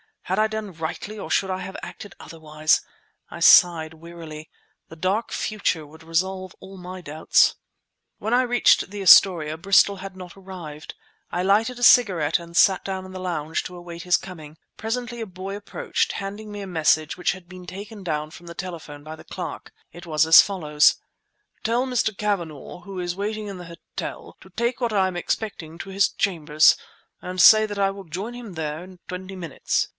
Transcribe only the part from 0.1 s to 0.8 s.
Had I done